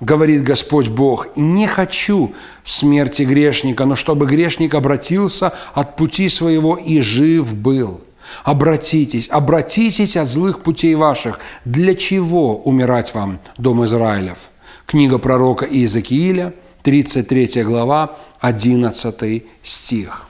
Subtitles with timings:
[0.00, 2.34] говорит Господь Бог, не хочу
[2.64, 8.00] смерти грешника, но чтобы грешник обратился от пути своего и жив был.
[8.44, 11.40] Обратитесь, обратитесь от злых путей ваших.
[11.64, 14.50] Для чего умирать вам, дом Израилев?
[14.86, 20.28] Книга пророка Иезекииля, 33 глава, 11 стих.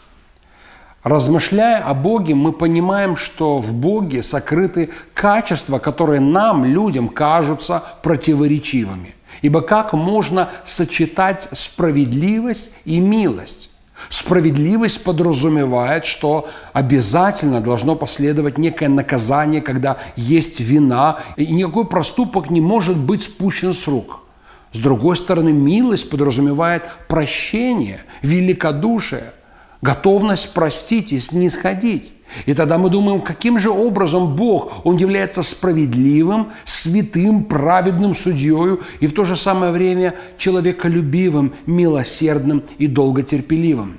[1.02, 9.14] Размышляя о Боге, мы понимаем, что в Боге сокрыты качества, которые нам, людям, кажутся противоречивыми.
[9.42, 13.70] Ибо как можно сочетать справедливость и милость?
[14.08, 22.60] Справедливость подразумевает, что обязательно должно последовать некое наказание, когда есть вина, и никакой проступок не
[22.60, 24.22] может быть спущен с рук.
[24.72, 29.32] С другой стороны, милость подразумевает прощение, великодушие,
[29.82, 32.14] готовность простить и снисходить.
[32.46, 39.06] И тогда мы думаем, каким же образом Бог, Он является справедливым, святым, праведным судьей и
[39.06, 43.98] в то же самое время человеколюбивым, милосердным и долготерпеливым.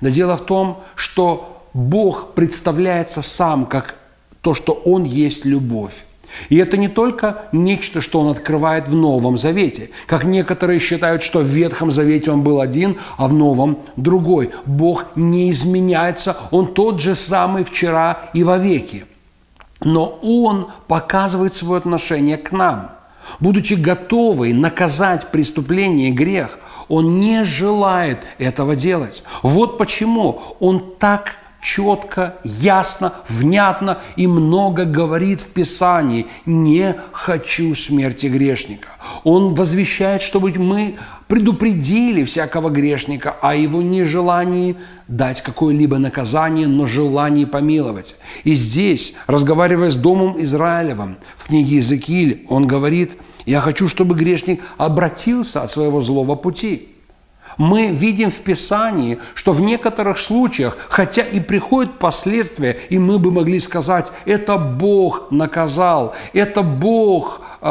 [0.00, 3.96] Но дело в том, что Бог представляется сам как
[4.40, 6.06] то, что Он есть любовь.
[6.48, 9.90] И это не только нечто, что он открывает в Новом Завете.
[10.06, 14.50] Как некоторые считают, что в Ветхом Завете он был один, а в Новом другой.
[14.64, 19.04] Бог не изменяется, он тот же самый вчера и вовеки.
[19.80, 22.92] Но он показывает свое отношение к нам.
[23.40, 29.24] Будучи готовый наказать преступление и грех, он не желает этого делать.
[29.42, 38.28] Вот почему он так четко, ясно, внятно и много говорит в Писании «не хочу смерти
[38.28, 38.88] грешника».
[39.24, 44.76] Он возвещает, чтобы мы предупредили всякого грешника о его нежелании
[45.08, 48.14] дать какое-либо наказание, но желании помиловать.
[48.44, 54.62] И здесь, разговаривая с Домом Израилевым в книге Иезекииль, он говорит «Я хочу, чтобы грешник
[54.78, 56.95] обратился от своего злого пути».
[57.56, 63.30] Мы видим в Писании, что в некоторых случаях, хотя и приходят последствия, и мы бы
[63.30, 67.66] могли сказать, это Бог наказал, это Бог э,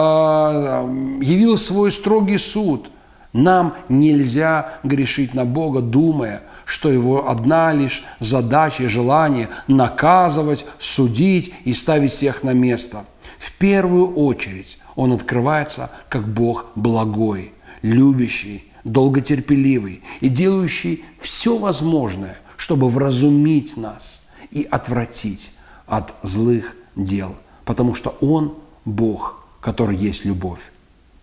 [1.22, 2.90] явил свой строгий суд.
[3.32, 11.54] Нам нельзя грешить на Бога, думая, что Его одна лишь задача и желание наказывать, судить
[11.66, 13.04] и ставить всех на место.
[13.38, 22.88] В первую очередь Он открывается как Бог благой, любящий, долготерпеливый и делающий все возможное, чтобы
[22.88, 25.52] вразумить нас и отвратить
[25.86, 27.36] от злых дел,
[27.66, 30.72] потому что Он– Бог, который есть любовь.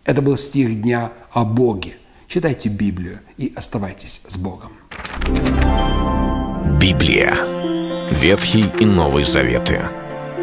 [0.05, 1.97] Это был стих дня о Боге.
[2.27, 4.73] Читайте Библию и оставайтесь с Богом.
[6.81, 7.37] Библия.
[8.11, 10.02] Ветхий и Новый Заветы.